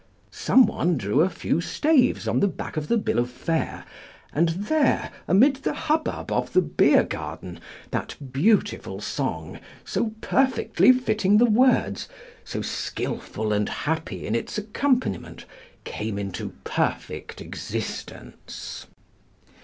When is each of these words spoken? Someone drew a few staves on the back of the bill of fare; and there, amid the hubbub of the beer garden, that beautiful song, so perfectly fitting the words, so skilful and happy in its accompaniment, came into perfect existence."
Someone 0.31 0.97
drew 0.97 1.21
a 1.21 1.29
few 1.29 1.61
staves 1.61 2.27
on 2.27 2.39
the 2.39 2.47
back 2.47 2.75
of 2.75 2.87
the 2.87 2.97
bill 2.97 3.19
of 3.19 3.29
fare; 3.29 3.85
and 4.33 4.49
there, 4.49 5.11
amid 5.27 5.57
the 5.57 5.75
hubbub 5.75 6.31
of 6.31 6.53
the 6.53 6.61
beer 6.63 7.03
garden, 7.03 7.59
that 7.91 8.15
beautiful 8.33 8.99
song, 8.99 9.59
so 9.85 10.11
perfectly 10.19 10.91
fitting 10.91 11.37
the 11.37 11.45
words, 11.45 12.09
so 12.43 12.63
skilful 12.63 13.53
and 13.53 13.69
happy 13.69 14.25
in 14.25 14.33
its 14.33 14.57
accompaniment, 14.57 15.45
came 15.83 16.17
into 16.17 16.53
perfect 16.63 17.39
existence." 17.39 18.87